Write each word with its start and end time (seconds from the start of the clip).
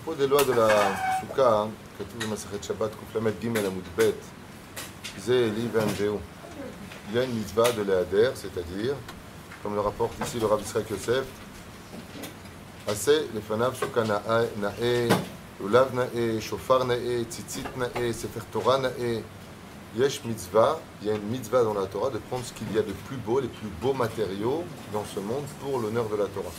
propos 0.00 0.14
des 0.14 0.26
lois 0.26 0.44
de 0.44 0.52
la 0.52 0.68
Souka, 1.20 1.66
כתוב 1.98 2.30
במסכת 2.30 2.64
שבת 2.64 2.90
קל"ג 3.12 3.46
עמוד 3.58 3.84
ב', 3.96 4.10
זה 5.18 5.50
לי 5.54 5.68
והנדהו. 5.72 6.18
Il 7.08 7.16
y 7.16 7.18
a 7.18 7.24
une 7.24 7.34
mitzvah 7.34 7.70
de 7.72 7.82
להיעדר, 7.82 8.32
c'est-à-dire, 8.34 8.94
comme 9.62 9.74
le 9.74 9.80
rapporte 9.80 10.12
ici 10.24 10.40
le 10.40 10.46
Rav 10.46 10.60
Israël 10.60 10.84
Yosef, 10.90 11.24
עשה 12.86 13.18
לפניו 13.34 13.72
סוכה 13.80 14.02
נאה, 14.02 14.42
נאה, 14.60 15.08
לולב 15.60 15.94
נאה, 15.94 16.36
שופר 16.40 16.84
נאה, 16.84 17.22
ציצית 17.28 17.66
נאה, 17.76 18.12
ספר 18.12 18.40
תורה 18.50 18.76
נאה. 18.76 19.20
Yesh 19.96 20.20
mitzvah, 20.24 20.78
il 21.00 21.08
y 21.08 21.10
a 21.10 21.14
une 21.14 21.28
mitzvah 21.30 21.62
dans 21.64 21.72
la 21.72 21.86
Torah 21.86 22.10
de 22.10 22.18
prendre 22.18 22.44
ce 22.44 22.52
qu'il 22.52 22.70
y 22.74 22.78
a 22.78 22.82
de 22.82 22.92
plus 23.06 23.16
beau, 23.16 23.40
les 23.40 23.48
plus 23.48 23.68
beaux 23.80 23.94
matériaux 23.94 24.62
dans 24.92 25.04
ce 25.14 25.20
monde 25.20 25.46
pour 25.60 25.78
l'honneur 25.80 26.06
de 26.08 26.16
la 26.16 26.26
Torah. 26.26 26.52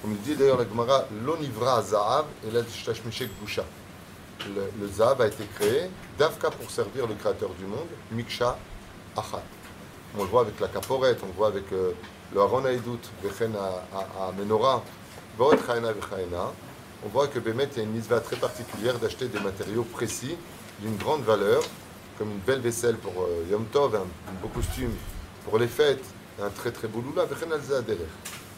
Comme 0.00 0.12
il 0.12 0.20
dit 0.20 0.36
d'ailleurs 0.36 0.58
la 0.58 0.68
Gemara, 0.68 1.06
l'onivra 1.24 1.82
zahav 1.82 2.26
et 2.46 2.50
la 2.52 2.62
busha. 3.40 3.64
Le, 4.46 4.86
le 4.86 5.02
a 5.02 5.26
été 5.26 5.44
créé 5.56 5.90
d'Afka 6.16 6.50
pour 6.50 6.70
servir 6.70 7.06
le 7.08 7.14
créateur 7.14 7.50
du 7.58 7.64
monde, 7.64 7.88
miksha 8.12 8.56
achat. 9.16 9.42
On 10.16 10.22
le 10.22 10.28
voit 10.28 10.42
avec 10.42 10.60
la 10.60 10.68
caporet, 10.68 11.16
on 11.22 11.26
le 11.26 11.32
voit 11.32 11.48
avec 11.48 11.64
euh, 11.72 11.92
le 12.32 12.40
Haron 12.40 12.64
Haïdout, 12.64 13.00
Vechen 13.22 13.52
à 13.56 14.32
Menorah, 14.38 14.82
Vod 15.36 15.58
Chaena 15.66 15.92
Vechaena. 15.92 16.52
On 17.04 17.08
voit 17.08 17.26
que 17.26 17.38
Bémet, 17.40 17.68
a 17.76 17.80
une 17.80 17.90
mitzvah 17.90 18.20
très 18.20 18.36
particulière 18.36 18.98
d'acheter 18.98 19.26
des 19.26 19.40
matériaux 19.40 19.84
précis, 19.84 20.36
d'une 20.80 20.96
grande 20.96 21.22
valeur, 21.22 21.62
comme 22.16 22.30
une 22.30 22.38
belle 22.38 22.60
vaisselle 22.60 22.96
pour 22.96 23.12
euh, 23.22 23.44
Yom 23.50 23.66
Tov, 23.66 23.96
un, 23.96 24.32
beau 24.40 24.48
costume 24.48 24.92
pour 25.44 25.58
les 25.58 25.68
fêtes, 25.68 26.04
un 26.40 26.50
très 26.50 26.70
très 26.70 26.86
beau 26.88 27.02
lula, 27.02 27.24
Vechen 27.24 27.52
al. 27.52 27.60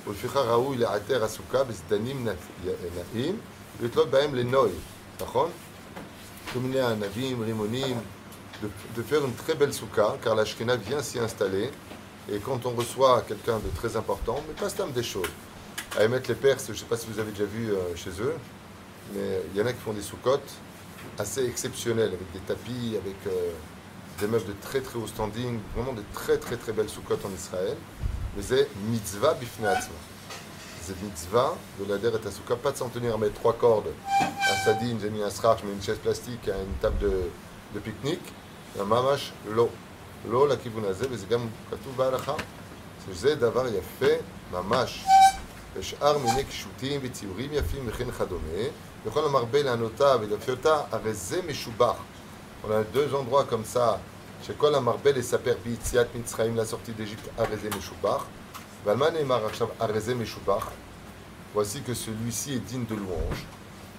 ולפיכך 0.07 0.37
ראוי 0.37 0.77
לעטר 0.77 1.23
הסוכה 1.23 1.63
בסדנים 1.63 2.27
נאים 3.13 3.37
ולתלות 3.79 4.09
בהם 4.09 4.35
לנוי, 4.35 4.71
נכון? 5.21 5.49
כל 6.53 6.59
מיני 6.59 6.81
ענבים, 6.81 7.41
רימונים, 7.41 7.97
de, 8.61 8.69
de 8.95 9.03
faire 9.03 9.25
une 9.25 9.33
très 9.33 9.55
belle 9.55 9.73
souka, 9.73 10.17
car 10.21 10.35
la 10.35 10.45
Shekhinah 10.45 10.77
vient 10.77 11.01
s'y 11.01 11.19
installer. 11.19 11.71
Et 12.31 12.39
quand 12.39 12.65
on 12.65 12.71
reçoit 12.71 13.21
quelqu'un 13.27 13.59
de 13.59 13.69
très 13.75 13.95
important, 13.95 14.41
mais 14.47 14.53
pas 14.53 14.69
stam 14.69 14.91
des 14.91 15.03
choses. 15.03 15.29
À 15.97 16.03
émettre 16.03 16.29
les 16.29 16.35
Perses, 16.35 16.67
je 16.67 16.71
ne 16.71 16.77
sais 16.77 16.85
pas 16.85 16.97
si 16.97 17.07
vous 17.07 17.19
avez 17.19 17.31
déjà 17.31 17.45
vu 17.45 17.71
euh, 17.71 17.95
chez 17.95 18.09
eux, 18.21 18.35
mais 19.13 19.41
il 19.53 19.59
y 19.59 19.61
en 19.61 19.65
a 19.67 19.73
qui 19.73 19.79
font 19.79 19.93
des 19.93 20.01
soukottes 20.01 20.51
assez 21.19 21.45
exceptionnelles, 21.45 22.13
avec 22.17 22.31
des 22.33 22.39
tapis, 22.39 22.97
avec 22.97 23.15
euh, 23.27 23.51
des 24.19 24.27
meubles 24.27 24.47
de 24.47 24.55
très 24.61 24.81
très 24.81 24.97
haut 24.97 25.07
standing, 25.07 25.59
vraiment 25.75 25.93
de 25.93 26.03
très 26.13 26.37
très 26.37 26.57
très 26.57 26.71
belles 26.71 26.89
soukottes 26.89 27.23
en 27.25 27.33
Israël. 27.33 27.77
וזה 28.35 28.63
מצווה 28.91 29.33
בפני 29.33 29.67
עצמה. 29.67 29.95
זה 30.85 30.93
מצווה 31.07 31.49
de 31.79 31.87
להדר 31.87 32.15
את 32.15 32.25
הסוכה, 32.25 32.53
pas 32.63 32.71
de 32.71 32.77
s'en 32.77 32.89
tenir 32.89 33.13
à 33.15 33.17
mettre 33.17 33.39
trois 33.41 33.53
cordes, 33.53 33.91
un 34.21 34.65
sadine, 34.65 34.99
j'ai 35.01 35.09
mis 35.09 35.23
un 35.23 35.29
srach, 35.29 35.57
j'ai 35.59 35.65
mis 35.67 35.73
une 35.73 35.81
chaise 35.81 35.97
plastique, 35.97 36.47
une 36.47 36.75
table 36.81 36.99
de, 36.99 37.13
de 37.73 37.79
pique-nique, 37.79 38.31
ממש 38.79 39.31
לא. 39.47 39.67
לא 40.29 40.47
לכיוון 40.47 40.85
הזה, 40.85 41.05
וזה 41.09 41.25
גם 41.25 41.47
כתוב 41.69 41.97
בהלכה, 41.97 42.33
שזה 43.05 43.35
דבר 43.35 43.67
יפה 43.67 44.13
ממש. 44.51 45.05
ושאר 45.75 46.17
מיני 46.17 46.43
קישוטים 46.43 47.01
וציורים 47.03 47.49
יפים 47.53 47.83
וכן 47.85 48.11
כדומה, 48.11 48.63
וכל 49.05 49.25
המרבה 49.25 49.63
לענותה 49.63 50.15
ולפיותה, 50.21 50.81
הרי 50.91 51.13
זה 51.13 51.41
משובח. 51.47 51.95
On 52.63 52.71
a 52.71 52.83
deux 52.95 53.13
endroits 53.13 53.43
comme 53.43 53.65
ça 53.75 53.99
Shekol 54.46 54.74
Amarbel 54.74 55.18
et 55.18 55.22
Saper 55.22 55.54
Biitziat 55.62 56.06
Mitzraim, 56.14 56.54
la 56.56 56.64
sortie 56.64 56.92
d'Égypte, 56.92 57.30
Arezé 57.38 57.68
Meshubar. 57.68 58.26
Valman 58.86 59.14
et 59.20 59.24
Maracham, 59.24 59.68
Arezé 59.78 60.14
Meshubar. 60.14 60.72
Voici 61.52 61.82
que 61.82 61.92
celui-ci 61.92 62.54
est 62.54 62.60
digne 62.60 62.86
de 62.86 62.94
louange. 62.94 63.44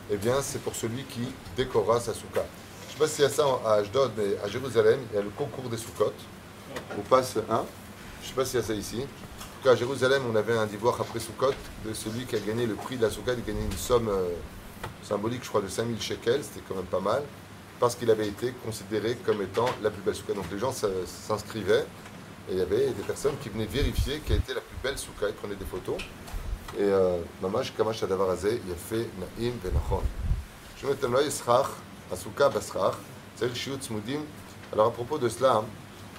Eh 0.10 0.18
bien, 0.18 0.42
c'est 0.42 0.60
pour 0.60 0.74
celui 0.76 1.04
qui 1.04 1.32
décora 1.56 2.00
sa 2.00 2.14
souka. 2.14 2.44
Je 2.88 2.88
ne 2.88 2.92
sais 2.94 2.98
pas 2.98 3.08
s'il 3.08 3.24
y 3.24 3.28
a 3.28 3.30
ça 3.30 3.46
à 3.66 3.74
Ashdod, 3.74 4.12
mais 4.18 4.36
à 4.44 4.48
Jérusalem, 4.48 5.00
il 5.12 5.16
y 5.16 5.20
a 5.20 5.22
le 5.22 5.30
concours 5.30 5.70
des 5.70 5.78
soukottes. 5.78 6.26
On 6.98 7.02
passe 7.02 7.38
un. 7.50 7.64
Je 8.22 8.26
ne 8.26 8.30
sais 8.30 8.36
pas 8.36 8.46
s'il 8.46 8.60
y 8.60 8.64
a 8.64 8.66
ça 8.66 8.74
ici. 8.74 9.02
En 9.02 9.04
tout 9.04 9.64
cas, 9.64 9.72
à 9.72 9.76
Jérusalem, 9.76 10.24
on 10.32 10.36
avait 10.36 10.58
un 10.58 10.66
divorce 10.66 11.00
après 11.00 11.20
Soukot 11.20 11.54
de 11.86 11.94
celui 11.94 12.26
qui 12.26 12.36
a 12.36 12.40
gagné 12.40 12.66
le 12.66 12.74
prix 12.74 12.98
de 12.98 13.04
la 13.04 13.12
Soukot. 13.12 13.34
Il 13.34 13.44
a 13.44 13.46
gagné 13.46 13.64
une 13.64 13.78
somme 13.78 14.10
euh, 14.10 14.30
symbolique, 15.04 15.44
je 15.44 15.50
crois, 15.50 15.62
de 15.62 15.68
5000 15.68 16.02
shekels. 16.02 16.44
C'était 16.44 16.66
quand 16.68 16.76
même 16.76 16.86
pas 16.86 17.00
mal 17.00 17.22
parce 17.82 17.96
qu'il 17.96 18.12
avait 18.12 18.28
été 18.28 18.54
considéré 18.64 19.18
comme 19.26 19.42
étant 19.42 19.66
la 19.82 19.90
plus 19.90 20.04
belle 20.04 20.14
soukha. 20.14 20.34
Donc 20.34 20.46
les 20.52 20.60
gens 20.60 20.72
s'inscrivaient 20.72 21.86
et 22.48 22.52
il 22.52 22.58
y 22.60 22.62
avait 22.62 22.92
des 22.92 23.02
personnes 23.02 23.36
qui 23.42 23.50
venaient 23.50 23.66
vérifier 23.66 24.22
quelle 24.24 24.38
était 24.38 24.54
la 24.54 24.62
plus 24.62 24.78
belle 24.84 25.00
soukha. 25.00 25.28
Ils 25.30 25.34
prenaient 25.34 25.56
des 25.56 25.66
photos. 25.66 25.98
Et 26.80 26.90
Mamash 27.42 27.76
Kamash 27.76 28.04
Adavar 28.04 28.30
Azeh, 28.30 28.62
Yafé, 28.70 29.10
Naim, 29.20 29.54
Benachon. 29.64 30.04
Je 30.78 30.86
me 30.86 30.94
dis, 30.94 31.26
Yisrach, 31.26 31.70
Asuka, 32.14 32.50
Basrach, 32.50 32.94
c'est-à-dire 33.36 33.56
Shiut 33.56 33.82
Smudim. 33.82 34.22
Alors 34.72 34.88
à 34.88 34.92
propos 34.92 35.18
de 35.18 35.28
cela, 35.28 35.64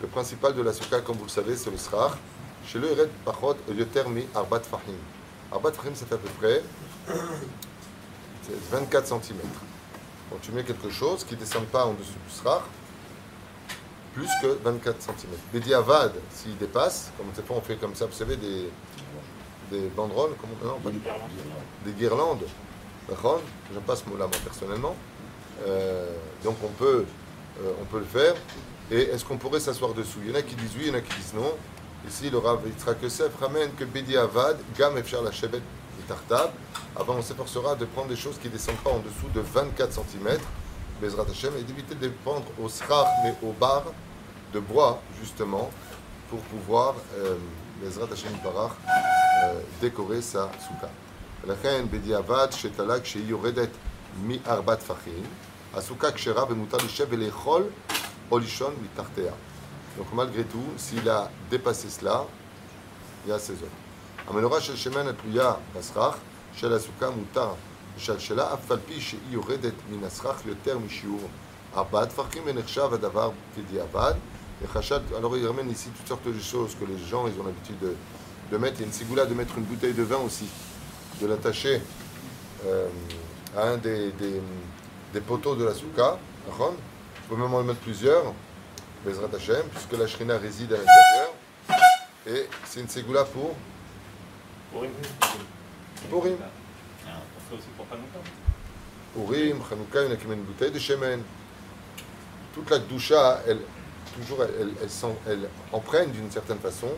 le 0.01 0.09
principal 0.09 0.55
de 0.55 0.63
la 0.63 0.73
soukha, 0.73 1.01
comme 1.01 1.17
vous 1.17 1.25
le 1.25 1.31
savez, 1.31 1.57
c'est 1.57 1.71
le 1.71 1.79
Srach. 1.79 2.15
Chez 2.67 2.81
le 2.81 2.91
Ered 2.91 3.11
Pachot, 3.25 3.57
Yoter 3.73 4.09
Mi 4.09 4.27
Arbat 4.35 4.61
Fahim. 4.61 4.99
Arbat 5.53 5.73
Fahim, 5.73 5.95
ça 5.95 6.07
fait 6.07 6.17
à 6.17 6.19
peu 6.19 6.29
près 6.41 6.63
24 8.73 9.07
cm. 9.07 9.39
Quand 10.33 10.39
tu 10.41 10.53
mets 10.53 10.65
quelque 10.65 10.89
chose 10.89 11.25
qui 11.25 11.35
ne 11.35 11.41
descend 11.41 11.67
pas 11.67 11.85
en 11.85 11.93
dessous 11.93 12.13
du 12.27 12.35
srach, 12.35 12.63
plus 14.15 14.29
que 14.41 14.59
24 14.65 15.03
cm. 15.03 15.15
Des 15.53 15.61
diavad, 15.61 16.13
s'il 16.31 16.57
dépasse, 16.57 17.13
comme 17.19 17.27
cette 17.35 17.47
fois 17.47 17.57
on 17.57 17.61
fait 17.61 17.77
comme 17.77 17.95
ça, 17.95 18.07
vous 18.07 18.13
savez, 18.13 18.37
des, 18.37 18.71
des 19.71 19.89
banderoles, 19.89 20.33
comment, 20.41 20.55
non, 20.73 20.81
pas 20.81 20.91
des, 20.91 21.01
des 21.85 21.99
guirlandes. 21.99 22.45
J'aime 23.09 23.83
pas 23.87 23.97
ce 23.97 24.09
mot-là, 24.09 24.27
moi, 24.27 24.37
personnellement. 24.43 24.97
Euh, 25.67 26.17
donc 26.43 26.57
on 26.65 26.69
peut, 26.69 27.05
euh, 27.61 27.73
on 27.83 27.85
peut 27.85 27.99
le 27.99 28.05
faire. 28.07 28.35
Et 28.91 29.03
est-ce 29.03 29.25
qu'on 29.27 29.37
pourrait 29.37 29.61
s'asseoir 29.61 29.93
dessous? 29.93 30.21
Il 30.25 30.31
y 30.31 30.33
en 30.33 30.39
a 30.39 30.43
qui 30.43 30.55
disent 30.55 30.73
oui, 30.77 30.85
il 30.85 30.89
y 30.89 30.91
en 30.91 30.95
a 30.95 31.01
qui 31.03 31.15
disent 31.15 31.35
non. 31.35 31.53
Ici, 32.09 32.31
le 32.31 32.39
Rav 32.39 32.61
Yitzhak 32.67 33.03
Yosef 33.03 33.37
ramène 33.39 33.73
que 33.75 33.85
Bedi 33.85 34.17
Avad, 34.17 34.59
Gam 34.79 34.97
Efshar 34.97 35.23
la 35.23 35.31
Shevet 35.31 35.61
Tartab. 36.09 36.53
Avant, 36.95 37.15
on 37.15 37.23
s'efforcera 37.23 37.75
de 37.75 37.87
prendre 37.87 38.09
des 38.09 38.17
choses 38.17 38.37
qui 38.39 38.49
ne 38.49 38.53
descendent 38.53 38.77
pas 38.77 38.91
en 38.91 38.99
dessous 38.99 39.29
de 39.35 39.41
24 39.41 39.93
cm, 39.93 40.39
Bezrat 41.01 41.25
Hashem, 41.31 41.55
et 41.59 41.63
d'éviter 41.63 41.95
de 41.95 42.09
prendre 42.23 42.45
au 42.63 42.69
srach, 42.69 43.09
mais 43.25 43.35
au 43.43 43.53
bar 43.53 43.85
de 44.53 44.61
bois, 44.61 45.01
justement, 45.19 45.71
pour 46.29 46.41
pouvoir, 46.41 46.95
euh, 47.17 47.37
Bezrat 47.83 48.09
Hashem 48.13 48.33
Barach, 48.45 48.73
euh, 49.45 49.61
décorer 49.81 50.21
sa 50.21 50.51
souka. 50.69 50.91
La 51.47 51.55
reine 51.55 51.87
Bediavad, 51.87 52.53
Shetalak, 52.55 53.07
Sheyoredet, 53.07 53.71
Mi 54.23 54.41
Arbat 54.47 54.77
Fachin, 54.77 55.25
Asuka 55.75 56.13
Kshera, 56.13 56.45
Bemutar 56.45 56.81
Lishev, 56.81 57.13
Elechol, 57.15 57.71
Olishon, 58.31 58.73
Mitartea. 58.83 59.33
Donc, 59.97 60.07
malgré 60.13 60.45
tout, 60.45 60.65
s'il 60.77 61.09
a 61.09 61.31
dépassé 61.51 61.89
cela, 61.89 62.27
il 63.25 63.31
y 63.31 63.33
a 63.33 63.39
ses 63.39 63.55
œuvres. 63.55 64.29
Amenora 64.31 64.61
Shel 64.61 64.77
Shemen 64.77 65.09
Atluya 65.09 65.59
Basrach, 65.75 66.17
של 66.56 66.74
הסוכה 66.74 67.10
מותר 67.10 67.50
לשלשלה 67.98 68.54
אף 68.54 68.72
על 68.72 68.80
פי 68.86 69.02
שהיא 69.02 69.20
יורדת 69.30 69.74
מן 69.92 70.04
הסכך 70.04 70.42
יותר 70.46 70.80
משיעור 70.80 71.30
ארבעה 71.76 72.06
טפחים 72.06 72.44
ונחשב 72.46 72.94
הדבר 72.94 73.32
כדיעבד. 73.56 74.14
וחשד, 74.62 75.00
alors 75.16 75.38
il 75.38 75.46
ramène 75.46 75.70
ici 75.70 75.90
toutes 75.96 76.08
sortes 76.08 76.28
de 76.28 76.40
choses 76.40 76.76
que 76.80 76.86
les 76.86 76.98
gens 76.98 77.28
ils 77.28 77.40
ont 77.40 77.46
l'habitude 77.46 77.78
de, 77.80 77.96
de 78.52 78.58
mettre. 78.58 78.78
Il 78.78 78.82
y 78.82 78.84
a 78.84 78.88
une 78.88 78.94
sigoula 78.94 79.26
de 79.26 79.36
mettre 79.36 79.56
une 79.58 79.66
bouteille 79.66 79.94
de 79.94 80.02
vin 80.02 80.18
aussi, 80.18 80.48
de 81.22 81.28
l'attacher 81.28 81.80
euh, 82.66 82.88
à 83.56 83.64
un 83.68 83.78
des, 83.78 84.12
des, 84.14 84.42
des 85.14 85.22
poteaux 85.22 85.56
de 85.56 85.64
la 85.64 85.76
souka. 85.76 86.18
On 86.60 86.74
peut 87.30 87.36
même 87.36 87.54
en 87.54 87.62
mettre 87.62 87.82
plusieurs, 87.82 88.34
Bezrat 89.06 89.30
Hashem, 89.36 89.64
puisque 89.74 89.94
la 90.02 90.08
shrina 90.08 90.38
réside 90.38 90.74
à 90.74 90.78
l'intérieur. 90.78 91.34
Et 92.26 92.48
c'est 92.66 92.80
une 92.80 92.90
ségoula 92.90 93.26
pour 93.26 93.54
Purim. 94.72 94.92
Purim. 96.10 96.38
Ah, 97.06 97.10
on 97.38 97.50
fait 97.50 97.56
aussi 97.60 97.70
pour 97.76 97.86
Hanouka. 97.92 98.20
Purim, 99.14 99.58
Hanouka, 99.72 100.02
il 100.04 100.08
y 100.08 100.10
en 100.10 100.14
a 100.14 100.16
qui 100.16 100.28
mettent 100.28 100.38
une 100.38 100.44
bouteille 100.44 100.72
de 100.72 100.80
shemen. 100.80 101.22
Toute 102.54 102.70
la 102.70 102.80
doucha, 102.80 103.42
elle, 103.48 103.60
toujours, 104.16 104.44
elle, 104.44 104.54
elle, 104.62 104.74
elle, 104.82 104.90
sent- 104.90 105.18
elle 105.28 105.50
emprunte 105.72 106.12
d'une 106.12 106.32
certaine 106.32 106.60
façon 106.60 106.90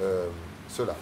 euh, 0.00 0.28
cela. 0.68 0.94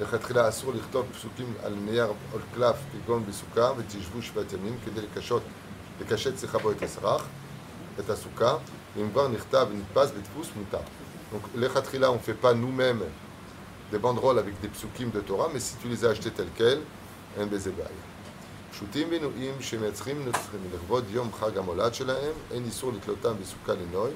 לכתחילה 0.00 0.48
אסור 0.48 0.72
לכתוב 0.74 1.06
פסוקים 1.12 1.54
על 1.64 1.74
נייר 1.74 2.06
או 2.32 2.38
קלף 2.54 2.76
כגון 2.92 3.24
בסוכה 3.28 3.72
ותשבו 3.76 4.22
שבעת 4.22 4.52
ימים 4.52 4.76
כדי 4.84 5.00
לקשות, 5.00 5.42
לקשט 6.00 6.38
שיחה 6.38 6.58
בו 6.58 6.70
את 6.70 6.82
הסרח, 6.82 7.26
את 8.00 8.10
הסוכה, 8.10 8.56
ואם 8.96 9.10
כבר 9.12 9.28
נכתב 9.28 9.66
ונתפס 9.70 10.10
בדפוס 10.10 10.48
מותר. 10.56 10.78
Donc 11.32 11.46
לכתחילה 11.54 12.08
on 12.08 12.12
ne 12.14 12.18
fait 12.18 12.40
pas 12.42 12.54
nous-mêmes 12.54 13.02
des 13.90 13.98
banderoles 13.98 14.38
avec 14.38 14.60
des 14.60 14.68
psukim 14.68 15.10
de 15.10 15.20
Torah, 15.20 15.48
mais 15.52 15.60
si 15.60 15.76
tu 15.76 15.88
les 15.88 16.04
as 16.04 16.10
achetés 16.10 16.30
tels 16.30 16.48
quels, 16.56 16.80
אין 17.38 17.50
בזה 17.50 17.70
בעיה. 17.72 17.88
פשוטים 18.72 19.08
ונועים 19.10 19.52
שמייצרים 19.60 20.24
נוצרים 20.24 20.60
לכבוד 20.74 21.04
יום 21.10 21.32
חג 21.32 21.58
המולד 21.58 21.94
שלהם, 21.94 22.32
אין 22.50 22.64
איסור 22.64 22.92
לתלותם 22.92 23.32
בסוכה 23.42 23.72
לנוי, 23.72 24.10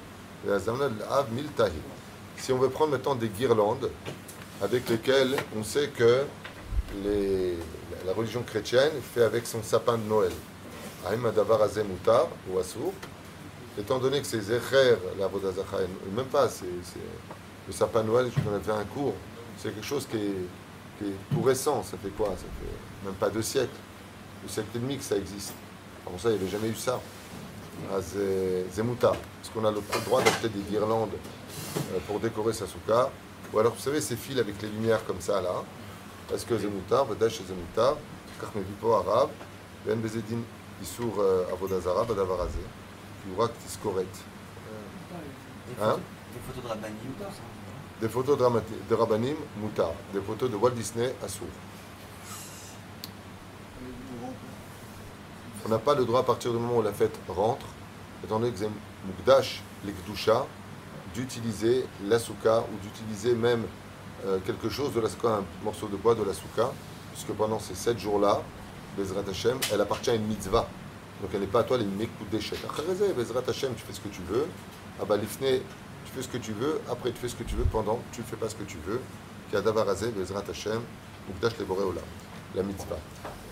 והזמנה 0.46 0.88
לאב 0.88 1.24
מילתהי. 1.34 1.70
Si 2.38 2.52
on 2.52 2.58
veut 2.58 2.68
prendre 2.68 2.92
maintenant 2.92 3.14
des 3.14 3.28
guirlandes 3.28 3.90
avec 4.62 4.88
lesquelles 4.90 5.34
on 5.58 5.62
sait 5.64 5.88
que 5.88 6.24
les, 7.04 7.56
la 8.06 8.12
religion 8.12 8.42
chrétienne 8.42 8.92
fait 9.14 9.22
avec 9.22 9.46
son 9.46 9.62
sapin 9.62 9.96
de 9.96 10.02
Noël. 10.02 10.32
Aïm 11.06 11.24
Adavar 11.24 11.62
Azem 11.62 11.86
Mutar 11.88 12.26
ou 12.50 12.58
Assour. 12.58 12.92
Étant 13.78 13.98
donné 13.98 14.20
que 14.20 14.26
c'est 14.26 14.40
Zecher, 14.40 14.96
la 15.18 15.26
Vodazaka, 15.28 15.78
et 15.82 16.14
même 16.14 16.26
pas, 16.26 16.48
c'est 16.48 16.64
c'est- 16.82 16.98
le 17.68 17.72
sapin 17.72 18.02
de 18.02 18.08
Noël, 18.08 18.30
je 18.34 18.40
vous 18.40 18.50
en 18.54 18.58
ai 18.58 18.62
fait 18.62 18.70
un 18.70 18.84
cours, 18.84 19.14
c'est 19.57 19.73
quelque 19.73 19.85
chose 19.85 20.07
qui 20.09 20.17
est, 20.17 21.13
tout 21.31 21.41
récent. 21.41 21.81
Ça 21.83 21.97
fait 21.97 22.09
quoi? 22.09 22.29
Ça 22.29 22.45
fait 22.59 23.05
même 23.05 23.15
pas 23.15 23.29
deux 23.29 23.41
siècles, 23.41 23.69
deux 24.43 24.49
siècles 24.49 24.69
et 24.75 24.79
demi 24.79 24.97
que 24.97 25.03
ça 25.03 25.17
existe. 25.17 25.53
Avant 26.05 26.17
ça, 26.17 26.29
il 26.29 26.35
n'y 26.35 26.41
avait 26.41 26.51
jamais 26.51 26.69
eu 26.69 26.75
ça. 26.75 26.99
À 27.91 27.99
Zemouta, 28.71 29.13
est-ce 29.41 29.49
qu'on 29.49 29.65
a 29.65 29.71
le 29.71 29.81
droit 30.05 30.21
d'acheter 30.21 30.49
des 30.49 30.59
guirlandes 30.59 31.13
euh, 31.77 31.97
pour 32.05 32.19
décorer 32.19 32.53
sa 32.53 32.67
souka 32.67 33.09
Ou 33.51 33.59
alors, 33.59 33.73
vous 33.73 33.81
savez, 33.81 34.01
ces 34.01 34.15
fils 34.15 34.37
avec 34.37 34.61
les 34.61 34.67
lumières 34.67 35.03
comme 35.05 35.19
ça, 35.19 35.41
là. 35.41 35.63
Est-ce 36.31 36.45
que 36.45 36.57
Zemouta, 36.57 37.03
Vadash 37.03 37.41
et 37.41 37.43
Zemouta, 37.45 37.97
Karmevipo 38.39 38.93
arabe, 38.93 39.31
Ben 39.85 39.99
Bezedin 39.99 40.41
Issour 40.81 41.15
euh, 41.19 41.45
Avodazara, 41.51 42.03
Badavarazé, 42.03 42.59
Yurak 43.27 43.51
Tiskoret 43.65 44.01
euh, 44.01 45.83
Hein? 45.83 45.97
Des 46.33 46.39
photos 46.39 46.63
de 46.63 46.69
Rabban 46.69 46.87
Yehuda, 46.87 47.25
ça? 47.25 47.41
Des 48.01 48.09
photos 48.09 48.35
de, 48.35 48.95
Rabbanim, 48.95 49.35
Mutar. 49.61 49.91
Des 50.11 50.21
photos 50.21 50.49
de 50.49 50.55
Walt 50.55 50.71
Disney, 50.71 51.13
Assour. 51.23 51.47
On 55.63 55.69
n'a 55.69 55.77
pas 55.77 55.93
le 55.93 56.03
droit 56.03 56.21
à 56.21 56.23
partir 56.23 56.51
du 56.51 56.57
moment 56.57 56.77
où 56.77 56.81
la 56.81 56.93
fête 56.93 57.15
rentre, 57.27 57.67
étant 58.23 58.39
donné 58.39 58.51
que 58.51 58.57
c'est 58.57 58.69
Mukdash, 59.05 59.61
les 59.85 59.93
d'utiliser 61.13 61.85
la 62.07 62.17
souka 62.17 62.61
ou 62.61 62.83
d'utiliser 62.83 63.35
même 63.35 63.65
euh, 64.25 64.39
quelque 64.47 64.69
chose 64.69 64.93
de 64.93 64.99
la 64.99 65.07
souka, 65.07 65.27
un 65.27 65.43
morceau 65.63 65.87
de 65.87 65.95
bois 65.95 66.15
de 66.15 66.23
la 66.23 66.33
souka, 66.33 66.71
puisque 67.11 67.33
pendant 67.33 67.59
ces 67.59 67.75
sept 67.75 67.99
jours-là, 67.99 68.41
Bezrat 68.97 69.29
Hashem, 69.29 69.59
elle 69.71 69.81
appartient 69.81 70.09
à 70.09 70.15
une 70.15 70.25
mitzvah. 70.25 70.67
Donc 71.21 71.29
elle 71.35 71.41
n'est 71.41 71.45
pas 71.47 71.59
à 71.59 71.63
toi, 71.63 71.77
elle 71.77 71.83
est 71.83 72.03
une 72.03 72.29
d'échec. 72.31 72.57
Après, 72.63 72.81
Bezrat 73.15 73.43
Hashem, 73.47 73.75
tu 73.75 73.83
fais 73.83 73.93
ce 73.93 73.99
que 73.99 74.09
tu 74.09 74.21
veux. 74.27 74.47
Ah 74.99 75.05
bah, 75.05 75.17
Lifne, 75.17 75.61
tu 76.11 76.17
fais 76.17 76.23
ce 76.23 76.27
que 76.27 76.37
tu 76.37 76.51
veux. 76.53 76.79
Après, 76.89 77.11
tu 77.11 77.17
fais 77.17 77.29
ce 77.29 77.35
que 77.35 77.43
tu 77.43 77.55
veux. 77.55 77.63
Pendant, 77.65 77.99
tu 78.11 78.21
ne 78.21 78.25
fais 78.25 78.35
pas 78.35 78.49
ce 78.49 78.55
que 78.55 78.63
tu 78.63 78.77
veux. 78.85 78.99
La 82.55 82.63
mitzvah. 82.63 82.97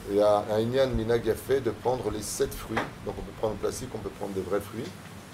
Il 0.10 0.16
y 0.18 0.22
a 0.22 0.44
un 0.52 0.60
Inyan 0.60 0.88
Minag 0.88 1.34
fait 1.36 1.62
de 1.62 1.72
prendre 1.72 2.10
les 2.12 2.22
sept 2.22 2.54
fruits. 2.54 2.78
Donc 3.06 3.16
on 3.18 3.22
peut 3.22 3.32
prendre 3.40 3.54
le 3.54 3.60
plastique, 3.60 3.90
on 3.94 4.00
peut 4.00 4.10
prendre 4.10 4.34
des 4.34 4.42
vrais 4.42 4.60
fruits, 4.62 4.86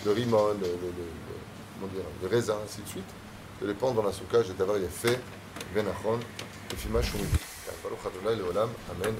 le 0.05 0.11
rimon, 0.11 0.49
le, 0.49 0.53
le, 0.67 0.67
le- 0.67 1.87
le- 2.21 2.27
raisin, 2.27 2.55
ainsi 2.65 2.81
de 2.81 2.87
suite. 2.87 3.09
De 3.61 3.67
les 3.67 3.73
prendre 3.73 3.93
dans 3.95 4.03
la 4.07 4.11
soukage 4.11 4.49
et 4.49 4.53
d'avoir 4.53 4.77
fait 4.91 5.19
Venachon, 5.73 6.19
le 6.71 6.75
Fima 6.77 7.01
Shumidi. 7.01 7.37
Baruch 7.83 7.99
Adonai 8.05 8.35
Leolam, 8.35 8.69
Amen, 8.91 9.15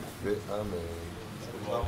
Amen. 0.52 1.82